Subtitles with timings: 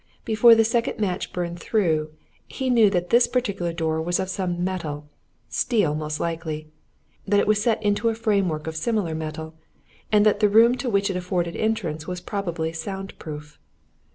[0.25, 2.09] Before the second match burned through
[2.47, 5.05] he knew that this particular door was of some metal
[5.47, 6.69] steel, most likely
[7.27, 9.53] that it was set into a framework of similar metal,
[10.11, 13.59] and that the room to which it afforded entrance was probably sound proof.